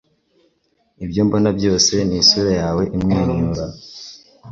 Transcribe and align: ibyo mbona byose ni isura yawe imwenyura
ibyo 1.03 1.21
mbona 1.27 1.49
byose 1.57 1.93
ni 2.07 2.15
isura 2.21 2.51
yawe 2.61 2.83
imwenyura 2.95 3.63